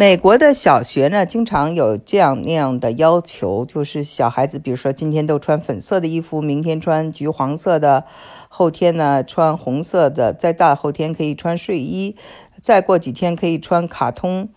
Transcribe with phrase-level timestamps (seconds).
[0.00, 8.04] 美国的小学呢，经常有这样那样的要求，就是小孩子，比如说今天都穿粉色的衣服，明天穿橘黄色的，
[8.48, 12.14] 后天呢穿红色的，再大后天可以穿睡衣，
[12.62, 14.48] 再过几天可以穿卡通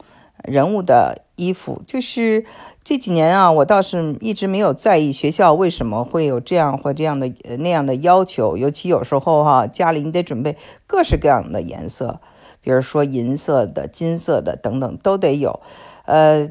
[0.43, 1.81] 人物的衣服。
[1.87, 2.45] 就是
[2.83, 10.55] 这几年啊，我倒是一直没有在意学校为什么会有这样或这样的那样的要求，尤其有时候哈，家里你得准备
[10.85, 12.21] 各式各样的颜色。
[12.61, 15.59] 比如说银色的、金色的等等都得有，
[16.05, 16.49] 呃，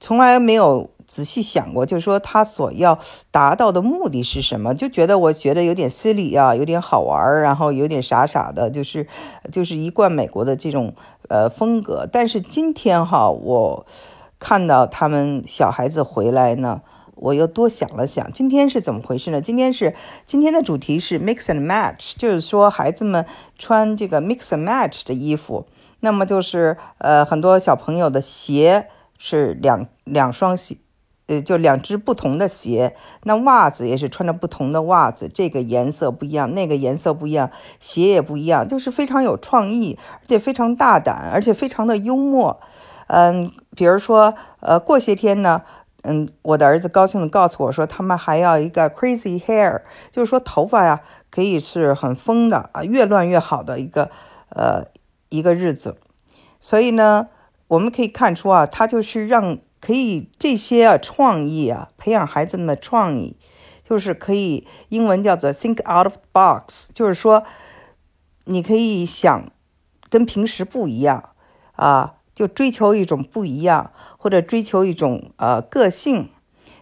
[0.00, 2.98] 从来没有仔细想过，就是说他所要
[3.30, 4.74] 达到的目的是什么？
[4.74, 9.06] 就觉得我觉得有点 silly 啊，有点好玩，然后有点傻傻的，就是
[9.52, 10.94] 就是一贯美国的这种
[11.28, 12.08] 呃风格。
[12.10, 13.86] 但是今天哈，我
[14.38, 16.82] 看到他们小孩子回来呢。
[17.16, 19.40] 我又多想了想，今天是怎么回事呢？
[19.40, 19.94] 今天是
[20.26, 23.24] 今天的主题是 mix and match，就是说孩子们
[23.58, 25.66] 穿这个 mix and match 的衣服。
[26.00, 30.76] 那么就是呃，很多小朋友的鞋是两两双鞋，
[31.26, 32.94] 呃，就两只不同的鞋。
[33.22, 42.60] 那袜子也是穿着不同的袜子，这个颜色不一样，那个颜色不一样，鞋也不一样，就是非常有创意，而且非常大胆，而且非常的幽默。
[43.06, 45.62] 嗯，比如说呃，过些天呢。
[46.02, 54.10] 嗯，我的儿子高兴地告诉我说，他们还要一个 crazy hair，就是说头发呀可以是很疯的啊，越乱越好的一个
[54.50, 54.84] 呃
[55.30, 55.96] 一个日子。
[56.60, 57.28] 所以呢，
[57.66, 63.36] 我们可以看出啊，他就是让可以这些啊创意啊，培养孩子们的创意，
[63.82, 67.42] 就是可以英文叫做 think out of box，就是说
[68.44, 69.50] 你可以想
[70.08, 71.30] 跟平时不一样
[71.72, 72.12] 啊。
[72.36, 76.28] 就追求一种不一样，或者追求一种呃个性。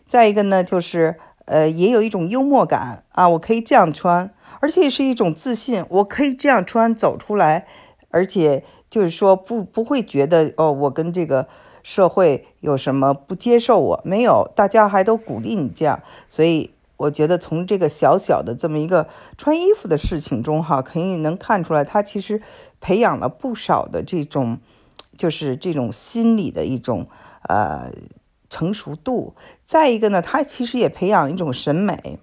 [0.04, 1.16] 再一个呢，就是
[1.46, 7.66] 呃也有一种幽默感啊，我可以这样穿，而且是一种自信，我可以这样穿走出来，
[8.10, 11.46] 而且就是说不不会觉得哦，我跟这个
[11.84, 16.02] 社会有什么不接受我，没有，大家还都鼓励你这样。
[16.28, 19.06] 所以我觉得从这个小小的这么一个
[19.38, 22.42] 穿衣服的事情中哈，可以能看出来，他其实
[22.80, 24.58] 培养了不少的这种。
[25.16, 27.08] 就是这种心理的一种
[27.48, 27.90] 呃
[28.48, 32.18] 成熟度，再一个呢，他其实也培养一种审美，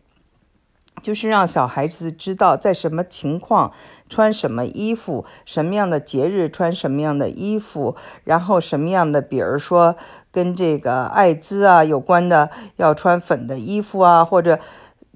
[1.02, 3.72] 就是让小孩子知道在什么情况
[4.10, 9.96] 穿什么衣服，什么样的节日穿什么样的衣服，然后什么样的，比如说
[10.32, 14.60] 跟这个艾滋啊有关的要穿粉的衣服啊，或者。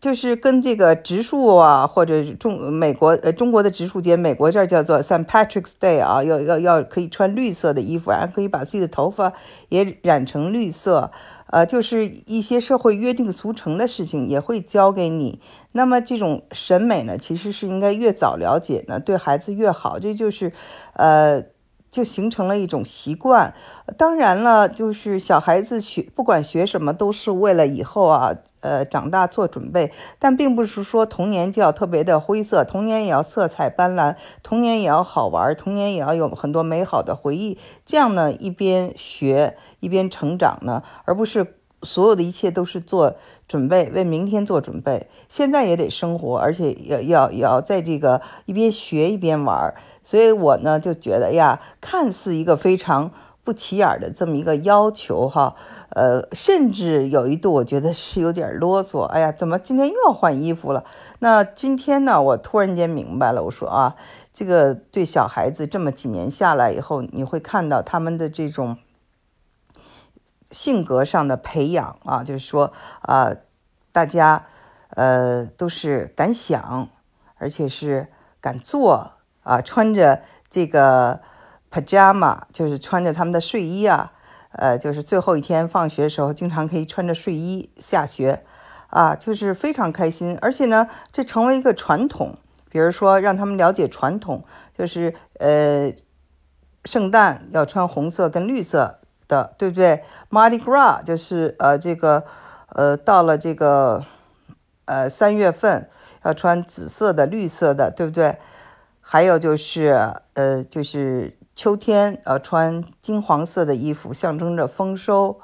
[0.06, 5.26] 就是跟这个植树啊，或者中美国呃中国的植树节，美国这儿叫做 St.
[5.26, 9.34] Patrick's Day 啊，要要要可以穿绿色的衣服，还可以把自己的头发
[9.70, 11.10] 也染成绿色，
[11.48, 15.40] 呃，就是一些社会约定俗成的事情也会教给你。
[15.72, 19.98] 那么这种审美呢，其实是应该越早了解呢，对孩子越好。
[19.98, 20.54] 这就是，
[20.94, 21.44] 呃，
[21.96, 23.54] 就形成了一种习惯。
[23.98, 28.36] 当然了，就是小孩子学不管学什么，都是为了以后啊。
[28.62, 37.60] 呃，长大做准备，但并不是说童年就要特别的灰色，童年也要色彩斑斓，童年也要好玩，童年也要有很多美好的回忆。
[37.86, 43.16] 这样呢，一边学一边成长呢，而不是所有的一切都是做
[43.48, 45.08] 准备，为明天做准备。
[45.30, 49.74] 现在也得生活，而且要要要在这个一边学一边玩。
[50.04, 53.12] 所以我呢就觉得呀，看似一个非常。
[53.46, 55.54] 不起眼的这么一个要求哈，
[55.90, 59.04] 呃，甚至有一度我觉得是有点啰嗦。
[59.04, 60.84] 哎呀，怎么今天又要换衣服了？
[61.20, 63.96] 那今天呢，我突然间明白了，我说啊，
[64.34, 68.78] 这个对小孩子这么几年下来以后，你会看到他们的这种
[70.56, 72.72] 性格上的培养啊，就是说
[73.02, 73.36] 啊，
[73.92, 74.46] 大家
[74.90, 76.88] 呃都是敢想，
[77.36, 78.08] 而且是
[78.40, 79.12] 敢做
[79.44, 81.22] 啊，穿着这个。
[81.72, 84.14] pajama 就是穿着他们的睡衣啊，
[84.52, 88.46] 呃，就是最后一天放学的时候，经常可以穿着睡衣下学，
[88.88, 90.38] 啊，就是非常开心。
[90.42, 92.38] 而且呢，这成为一个传统，
[92.70, 94.46] 比如说让他们了解传统，
[94.78, 95.92] 就是呃，
[96.86, 102.24] 圣诞要穿红色跟绿色的，对不对？Mardi Gras 就是呃这个
[102.70, 104.04] 呃到了这个
[104.86, 105.90] 呃三月份
[106.24, 108.38] 要穿紫色的、绿色的，对不对？
[109.02, 111.38] 还有就是呃就是。
[111.58, 115.40] 秋天，呃，穿金黄色的衣服，象征着丰收。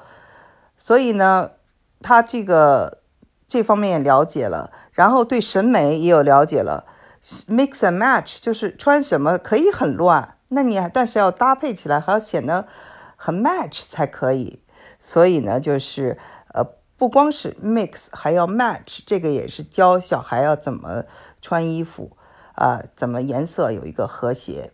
[0.76, 1.52] 所以呢，
[2.02, 2.98] 他这个
[3.48, 6.84] 这方面也了解了，然后对审美也有了解了。
[7.48, 12.66] Mix and match 就是穿什么可以很乱，那你但是要搭配起来，还要显得
[13.24, 14.58] 很 match 才可以。
[14.98, 16.18] 所以呢，就是
[16.52, 16.64] 呃，
[16.96, 21.04] 不光是 mix，还要 match，这个也是教小孩要怎么
[21.40, 22.16] 穿衣服
[22.56, 24.72] 啊，怎么颜色有一个和谐。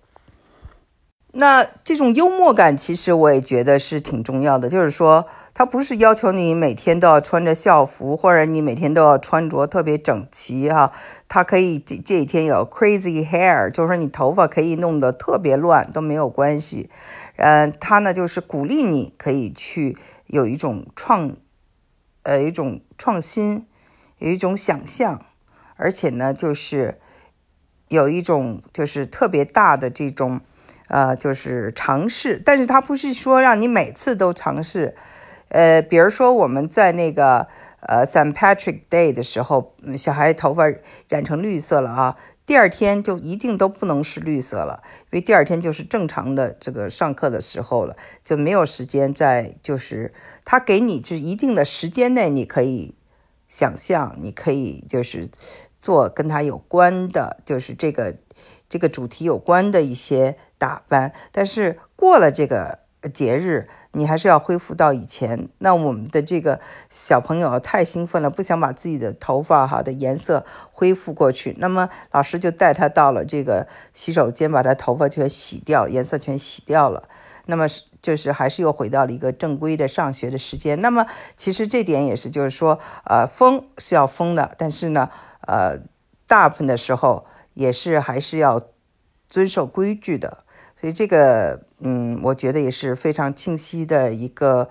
[1.32, 4.70] 那这种幽默感，其实我也觉得是挺重要的。
[4.70, 10.90] 就是说，他不是要求你每天都要穿着校服，或者你每天都要穿着特别整齐哈。
[11.28, 16.88] 他可以这这几天有 crazy hair，就是说你头发可以弄得特别乱都没有关系。
[17.38, 19.96] 嗯，他呢就是鼓励你可以去
[20.26, 21.36] 有一种创，
[22.22, 23.66] 呃，一种创新，
[24.18, 25.24] 有一种想象，
[25.76, 27.00] 而且呢就是
[27.88, 30.40] 有一种就是特别大的这种。
[30.90, 34.96] 呃，就是尝试，但是他不是说让你每次都尝试。
[35.48, 37.46] 呃，比如说我们在那个
[37.80, 38.32] 呃 St.
[38.32, 40.64] Patrick Day 的时候，小孩头发
[41.10, 42.16] 染成绿色了啊，
[42.48, 50.14] 第二天就一定都不能是绿色了，因为第二天就是正常的这个上课的时候了，就没有时间再就是
[50.46, 52.94] 他给你这一定的时间内，你可以
[53.46, 55.28] 想象，你可以就是
[55.78, 58.16] 做跟他有关的，就是这个。
[58.70, 62.80] 这个主题有关的一些打扮，但是过了这个
[63.12, 65.48] 节日，你还是要恢复到以前。
[65.58, 66.60] 那我们的这个
[66.90, 77.08] 小朋友太兴奋了，不想把自己的头发哈的颜色恢复过去，那么老师就带他到了这个洗手间，把他头发全洗掉，颜色全洗掉了。
[77.46, 80.80] 那么是就是还是又回到了一个正规的上学的时间。
[80.80, 81.06] 那么
[81.36, 85.10] 其实这点也是，就是说，呃，疯是要疯的，但是呢，
[85.46, 85.78] 呃，
[86.26, 87.26] 大部分的时候。
[87.54, 88.68] 也是还是要
[89.28, 90.44] 遵守规矩的，
[90.80, 94.68] 所以这个，嗯，我觉得也是非常清晰的一个，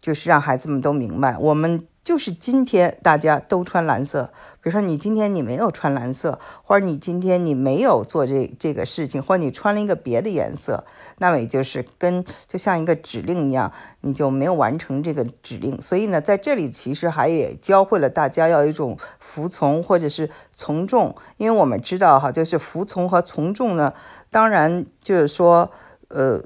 [0.00, 1.86] 就是让孩子们都明白，我们。
[2.02, 4.32] 就是今天大家都穿蓝色，
[4.62, 10.84] 比如说你今天你没有穿蓝色，或者你今天你没有做这这个事情，或者你穿了一个别的颜色，
[11.18, 13.70] 那么也就是跟就像一个指令一样，
[14.00, 15.80] 你就没有完成这个指令。
[15.80, 23.92] 所以呢，在这里其实还也教会了大家要一种服从或者是从众，因为我们知道哈，就是服从和从众呢，
[24.30, 25.70] 当然就是说，
[26.08, 26.42] 呃，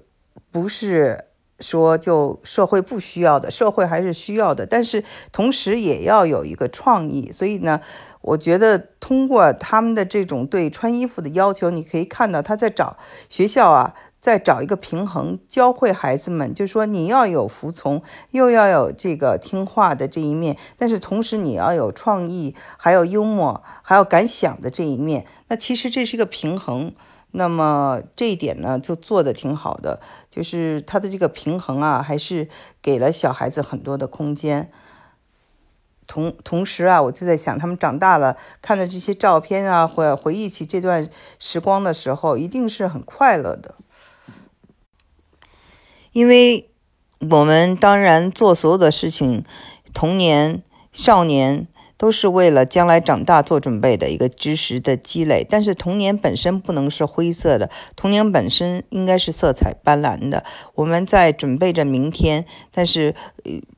[0.51, 1.27] 不是。
[1.61, 7.31] 说就社会不需要的，社会还是需要的，但是同时也要有一个创意。
[7.31, 7.81] 所以呢，
[8.21, 12.97] 我觉得通过他们的这种对穿衣服的要求，你可以看到他在找
[13.29, 18.03] 学校啊，在找一个平衡，教会孩子们，就是说你要有服从，
[18.33, 25.25] 又要有这个听话的这一面，但是同时你要有创意，还有幽默，还有敢想的这一面。
[25.49, 26.93] 那其实这是一个平衡。
[27.37, 30.01] 那么这一点呢，就做的挺好的，
[30.31, 32.49] 就是他的这个平衡啊，还是
[32.81, 34.71] 给了小孩子很多的空间。
[36.07, 41.11] 同同时啊，我就在想，他们长大了，看着这些照片啊，回回忆起这段
[41.41, 43.75] 时光的时候，一定是很快乐的。
[46.13, 46.71] 因为
[47.19, 49.45] 我们当然做所有的事情，
[49.93, 51.67] 童年、少年。
[52.05, 60.45] 都是为了将来长大做准备的一个知识的积累，但是童年本身不能是灰色的，童年本身应该是色彩斑斓的。
[60.75, 63.15] 我们在准备着明天，但是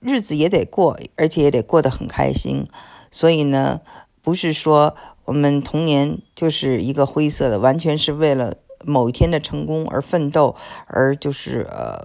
[0.01, 2.67] 日子也得过，而且也得过得很开心。
[3.13, 3.81] 所以呢，
[4.23, 4.97] 不是说
[5.27, 10.57] 我们童年就是一个灰色的，完全是为了某一天的成功而奋斗，
[10.89, 12.03] 而就是呃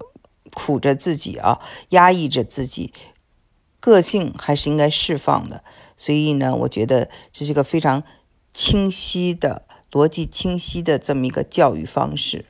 [0.54, 1.60] 苦着自己啊，
[1.90, 2.94] 压抑着自己，
[3.80, 5.64] 个性还是应该释放的。
[6.01, 8.01] 所以呢，我觉得这是个非常
[8.56, 12.45] 清晰的逻辑清晰的这么一个教育方式。